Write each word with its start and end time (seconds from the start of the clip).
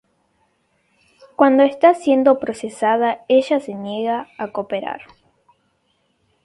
Cuando 1.35 1.61
está 1.61 1.93
siendo 1.93 2.39
procesada, 2.39 3.23
ella 3.27 3.59
se 3.59 3.75
niega 3.75 4.29
a 4.39 4.47
cooperar. 4.51 5.01